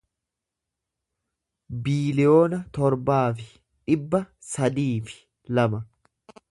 biiliyoona 1.87 2.61
torbaa 2.79 3.23
fi 3.41 3.47
dhibba 3.53 4.25
sadii 4.55 4.91
fi 5.11 5.25
lama 5.59 5.89